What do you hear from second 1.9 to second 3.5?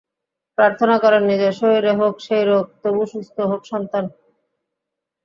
হোক সেই রোগ, তবু সুস্থ